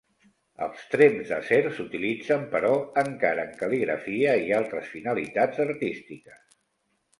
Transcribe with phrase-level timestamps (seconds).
[0.67, 6.61] Els tremps d'acer s'utilitzen, però, encara en cal·ligrafia i altres finalitats artístiques.